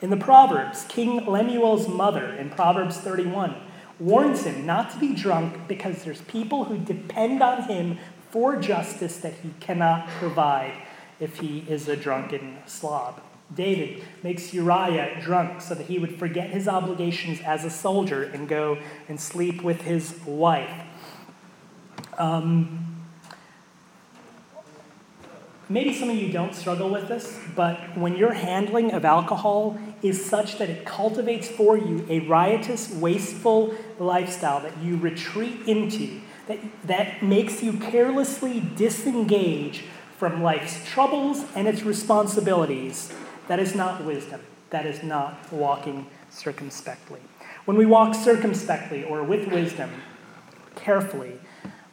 [0.00, 3.54] In the Proverbs, King Lemuel's mother in Proverbs 31
[3.98, 7.98] warns him not to be drunk because there's people who depend on him
[8.30, 10.74] for justice that he cannot provide
[11.18, 13.20] if he is a drunken slob.
[13.54, 18.46] David makes Uriah drunk so that he would forget his obligations as a soldier and
[18.46, 18.78] go
[19.08, 20.84] and sleep with his wife.
[22.18, 22.87] Um,
[25.68, 30.24] maybe some of you don't struggle with this, but when your handling of alcohol is
[30.24, 36.58] such that it cultivates for you a riotous, wasteful lifestyle that you retreat into, that,
[36.84, 39.84] that makes you carelessly disengage
[40.16, 43.12] from life's troubles and its responsibilities
[43.48, 44.40] that is not wisdom.
[44.70, 47.20] That is not walking circumspectly.
[47.64, 49.90] When we walk circumspectly or with wisdom,
[50.74, 51.38] carefully,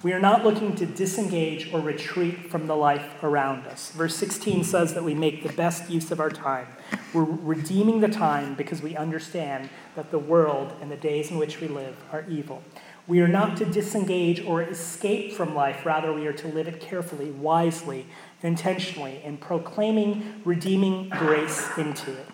[0.03, 3.91] we are not looking to disengage or retreat from the life around us.
[3.91, 6.67] Verse 16 says that we make the best use of our time.
[7.13, 11.59] We're redeeming the time because we understand that the world and the days in which
[11.59, 12.61] we live are evil.
[13.07, 16.79] We are not to disengage or escape from life, rather, we are to live it
[16.81, 18.07] carefully, wisely,
[18.41, 22.27] intentionally and proclaiming redeeming grace into it.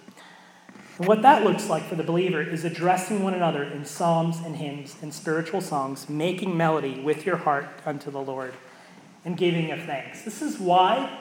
[1.02, 4.58] And what that looks like for the believer is addressing one another in psalms and
[4.58, 8.54] hymns and spiritual songs, making melody with your heart unto the Lord
[9.26, 10.22] and giving of thanks.
[10.22, 11.12] This is why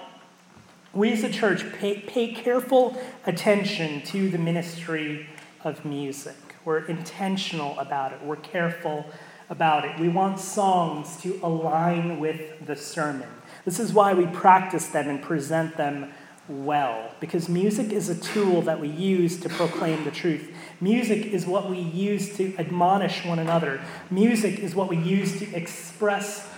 [0.92, 5.26] we as a church pay, pay careful attention to the ministry
[5.64, 6.36] of music.
[6.66, 9.06] We're intentional about it, we're careful
[9.48, 9.98] about it.
[9.98, 13.30] We want songs to align with the sermon.
[13.64, 16.12] This is why we practice them and present them
[16.50, 20.50] well, because music is a tool that we use to proclaim the truth.
[20.80, 23.80] Music is what we use to admonish one another.
[24.10, 26.48] Music is what we use to express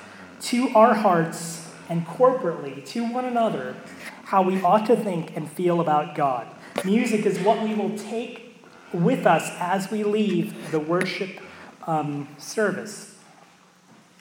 [0.40, 3.76] to our hearts and corporately to one another
[4.24, 6.46] how we ought to think and feel about God.
[6.86, 8.56] Music is what we will take
[8.94, 11.38] with us as we leave the worship
[11.86, 13.18] um, service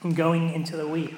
[0.03, 1.15] and going into the week.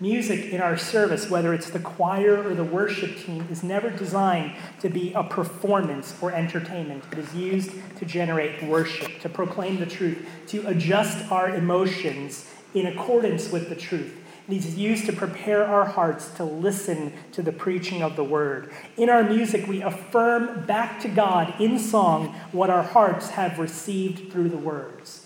[0.00, 4.52] Music in our service, whether it's the choir or the worship team, is never designed
[4.80, 7.04] to be a performance or entertainment.
[7.12, 12.86] It is used to generate worship, to proclaim the truth, to adjust our emotions in
[12.86, 14.16] accordance with the truth.
[14.48, 18.72] It is used to prepare our hearts to listen to the preaching of the word.
[18.96, 24.32] In our music, we affirm back to God in song what our hearts have received
[24.32, 25.23] through the words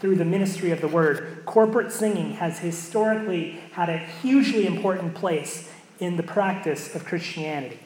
[0.00, 1.42] through the ministry of the word.
[1.46, 7.78] Corporate singing has historically had a hugely important place in the practice of Christianity.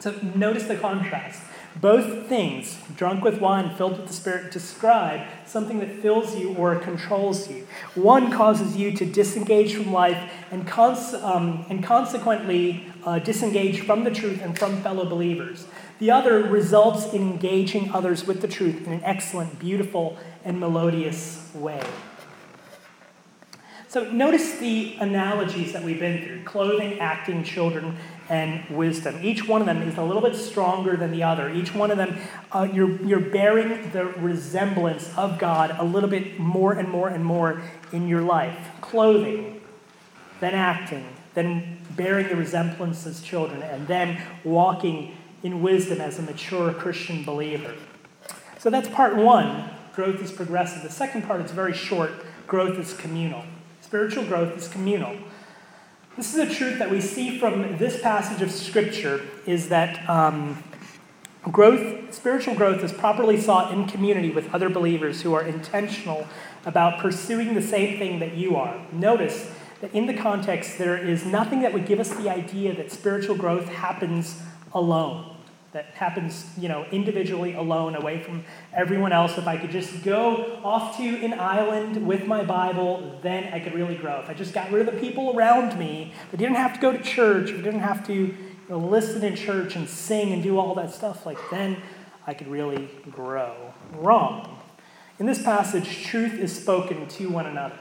[0.00, 1.42] So notice the contrast.
[1.80, 6.76] Both things, drunk with wine, filled with the Spirit, describe something that fills you or
[6.76, 7.66] controls you.
[7.94, 14.04] One causes you to disengage from life and, cons- um, and consequently uh, disengage from
[14.04, 15.66] the truth and from fellow believers.
[15.98, 21.50] The other results in engaging others with the truth in an excellent, beautiful, and melodious
[21.54, 21.82] way.
[23.88, 27.96] So notice the analogies that we've been through clothing, acting, children,
[28.28, 29.20] and wisdom.
[29.22, 31.50] Each one of them is a little bit stronger than the other.
[31.50, 32.18] Each one of them,
[32.52, 37.24] uh, you're, you're bearing the resemblance of God a little bit more and more and
[37.24, 38.58] more in your life.
[38.80, 39.62] Clothing,
[40.40, 45.16] then acting, then bearing the resemblance as children, and then walking
[45.46, 47.72] in wisdom as a mature Christian believer.
[48.58, 49.70] So that's part one.
[49.94, 50.82] Growth is progressive.
[50.82, 52.10] The second part is very short.
[52.48, 53.44] Growth is communal.
[53.80, 55.16] Spiritual growth is communal.
[56.16, 60.64] This is a truth that we see from this passage of Scripture is that um,
[61.44, 66.26] growth, spiritual growth, is properly sought in community with other believers who are intentional
[66.64, 68.84] about pursuing the same thing that you are.
[68.90, 72.90] Notice that in the context, there is nothing that would give us the idea that
[72.90, 74.42] spiritual growth happens
[74.72, 75.35] alone
[75.76, 79.36] that happens, you know, individually alone, away from everyone else.
[79.36, 83.74] If I could just go off to an island with my Bible, then I could
[83.74, 84.20] really grow.
[84.20, 86.92] If I just got rid of the people around me, that didn't have to go
[86.92, 88.36] to church, if didn't have to you
[88.70, 91.76] know, listen in church and sing and do all that stuff, like then
[92.26, 93.74] I could really grow.
[93.92, 94.58] Wrong.
[95.18, 97.78] In this passage, truth is spoken to one another.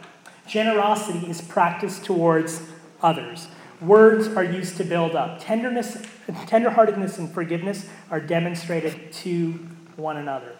[0.47, 2.61] Generosity is practiced towards
[3.01, 3.47] others.
[3.81, 5.39] Words are used to build up.
[5.39, 5.97] Tenderness,
[6.27, 9.51] tenderheartedness and forgiveness are demonstrated to
[9.97, 10.55] one another.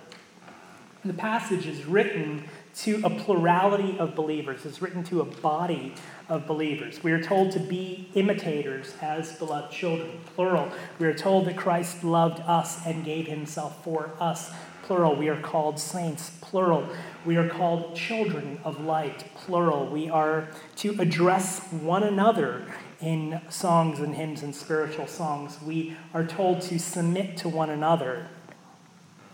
[1.06, 2.44] The passage is written
[2.78, 4.66] to a plurality of believers.
[4.66, 5.94] It's written to a body
[6.28, 7.04] of believers.
[7.04, 10.70] We are told to be imitators as beloved children, plural.
[11.00, 14.52] We are told that Christ loved us and gave himself for us,
[14.84, 15.16] plural.
[15.16, 16.90] We are called saints, plural.
[17.24, 19.88] We are called children of light, plural.
[19.88, 22.66] We are to address one another
[23.02, 25.58] in songs and hymns and spiritual songs.
[25.62, 28.28] We are told to submit to one another.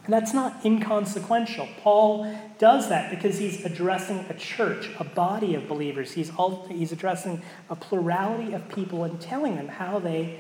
[0.05, 1.68] And that's not inconsequential.
[1.82, 6.14] Paul does that because he's addressing a church, a body of believers.
[6.14, 10.39] He's, all, he's addressing a plurality of people and telling them how they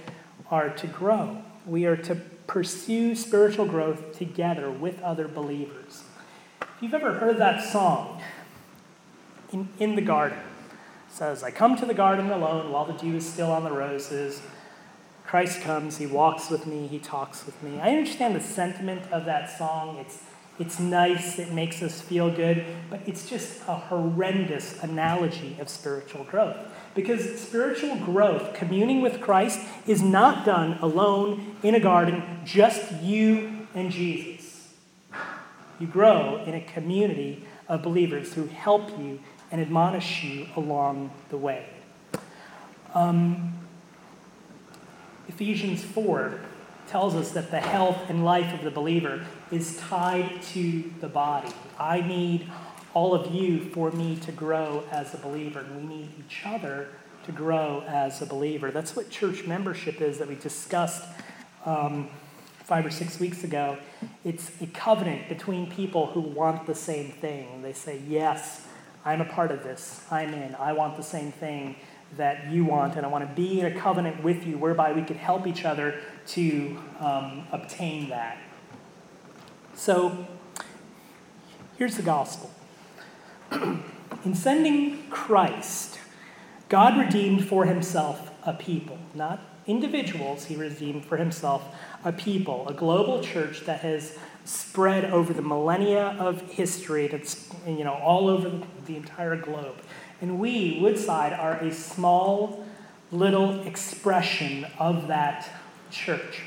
[0.49, 1.43] are to grow.
[1.65, 2.15] We are to
[2.47, 6.03] pursue spiritual growth together with other believers.
[6.61, 8.21] If you've ever heard that song,
[9.51, 10.39] in, in the garden,
[11.11, 14.41] says, I come to the garden alone while the dew is still on the roses.
[15.25, 17.79] Christ comes, he walks with me, he talks with me.
[17.79, 19.97] I understand the sentiment of that song.
[19.97, 20.23] It's,
[20.59, 26.23] it's nice, it makes us feel good, but it's just a horrendous analogy of spiritual
[26.25, 26.57] growth.
[26.95, 33.67] Because spiritual growth, communing with Christ, is not done alone in a garden, just you
[33.73, 34.73] and Jesus.
[35.79, 39.19] You grow in a community of believers who help you
[39.51, 41.65] and admonish you along the way.
[42.93, 43.53] Um,
[45.27, 46.39] Ephesians 4
[46.87, 51.49] tells us that the health and life of the believer is tied to the body.
[51.79, 52.49] I need
[52.93, 56.89] all of you for me to grow as a believer, and we need each other
[57.25, 58.71] to grow as a believer.
[58.71, 61.05] That's what church membership is that we discussed
[61.65, 62.09] um,
[62.63, 63.77] five or six weeks ago.
[64.25, 67.61] It's a covenant between people who want the same thing.
[67.61, 68.65] They say, Yes,
[69.03, 70.05] I'm a part of this.
[70.11, 70.55] I'm in.
[70.55, 71.75] I want the same thing
[72.17, 75.01] that you want, and I want to be in a covenant with you whereby we
[75.01, 78.37] could help each other to um, obtain that.
[79.75, 80.27] So,
[81.77, 82.51] here's the gospel.
[83.51, 85.99] in sending Christ,
[86.69, 91.63] God redeemed for himself a people, not individuals, he redeemed for himself
[92.03, 97.83] a people, a global church that has spread over the millennia of history that's you
[97.83, 98.51] know all over
[98.85, 99.75] the entire globe.
[100.21, 102.65] And we, Woodside, are a small
[103.11, 105.49] little expression of that
[105.89, 106.43] church.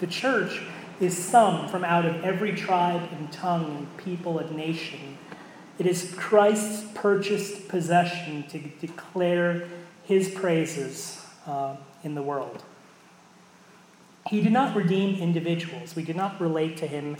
[0.00, 0.62] The church
[1.00, 5.18] is some from out of every tribe and tongue and people and nation.
[5.78, 9.66] It is Christ's purchased possession to declare
[10.04, 12.62] his praises uh, in the world.
[14.30, 15.96] He did not redeem individuals.
[15.96, 17.16] We did not relate to him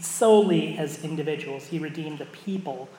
[0.00, 1.68] solely as individuals.
[1.68, 2.90] He redeemed the people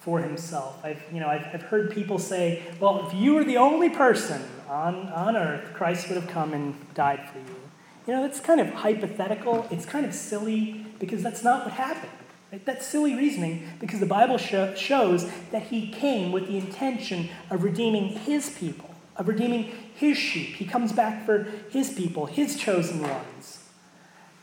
[0.00, 0.82] for himself.
[0.82, 4.42] I've, you know, I've, I've heard people say, well, if you were the only person
[4.70, 7.56] on, on earth, Christ would have come and died for you.
[8.06, 9.68] You know, that's kind of hypothetical.
[9.70, 12.10] It's kind of silly because that's not what happened.
[12.50, 12.64] Right?
[12.64, 17.62] That's silly reasoning because the Bible sh- shows that he came with the intention of
[17.62, 18.87] redeeming his people,
[19.18, 20.54] of redeeming his sheep.
[20.56, 23.64] He comes back for his people, his chosen ones.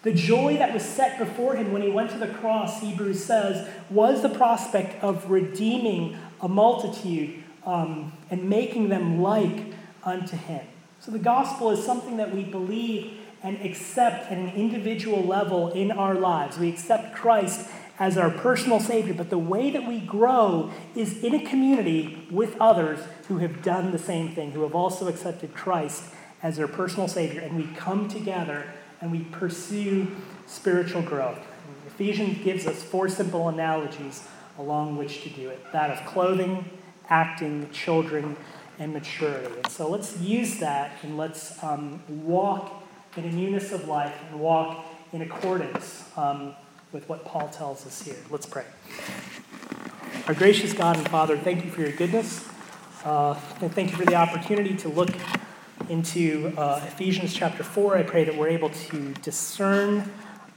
[0.03, 3.67] The joy that was set before him when he went to the cross, Hebrews says,
[3.89, 9.73] was the prospect of redeeming a multitude um, and making them like
[10.03, 10.63] unto him.
[10.99, 15.91] So the gospel is something that we believe and accept at an individual level in
[15.91, 16.57] our lives.
[16.57, 17.67] We accept Christ
[17.98, 22.56] as our personal Savior, but the way that we grow is in a community with
[22.60, 26.04] others who have done the same thing, who have also accepted Christ
[26.43, 28.66] as their personal Savior, and we come together
[29.02, 30.08] and we pursue
[30.46, 31.39] spiritual growth.
[31.88, 34.24] Ephesians gives us four simple analogies
[34.58, 36.70] along which to do it that of clothing,
[37.10, 38.36] acting, children,
[38.80, 39.54] and maturity.
[39.56, 42.84] And so let's use that and let's um, walk
[43.16, 46.54] in a newness of life and walk in accordance um,
[46.91, 48.17] with what Paul tells us here.
[48.29, 48.65] Let's pray.
[50.27, 52.47] Our gracious God and Father, thank you for your goodness.
[53.03, 55.11] Uh, and thank you for the opportunity to look
[55.89, 57.97] into uh, Ephesians chapter 4.
[57.97, 60.11] I pray that we're able to discern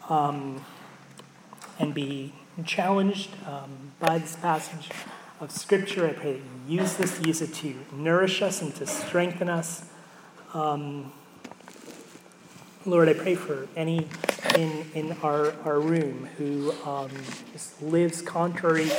[0.09, 0.65] um,
[1.79, 2.33] and be
[2.65, 4.89] challenged um, by this passage
[5.41, 6.07] of Scripture.
[6.07, 9.85] I pray that you use this, use it to nourish us and to strengthen us.
[10.55, 11.13] Um,
[12.87, 14.07] Lord, I pray for any
[14.55, 17.11] in, in our, our room who um,
[17.81, 18.91] lives contrary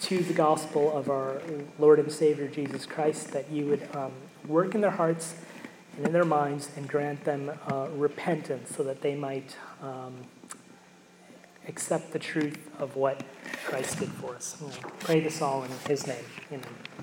[0.00, 1.40] to the gospel of our
[1.78, 4.12] Lord and Savior Jesus Christ, that you would um,
[4.46, 5.34] work in their hearts
[5.96, 10.14] and in their minds and grant them uh, repentance so that they might um,
[11.68, 13.22] accept the truth of what
[13.64, 14.62] Christ did for us.
[15.00, 16.24] pray this all in his name.
[16.50, 16.93] Amen.